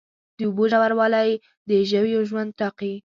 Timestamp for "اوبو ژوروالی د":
0.47-1.71